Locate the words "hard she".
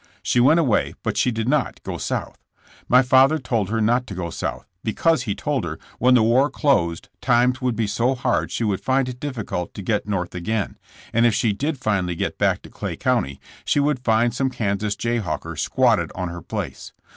8.15-8.63